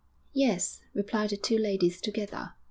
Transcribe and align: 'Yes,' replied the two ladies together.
'Yes,' 0.33 0.79
replied 0.95 1.29
the 1.29 1.37
two 1.37 1.59
ladies 1.59 2.01
together. 2.01 2.53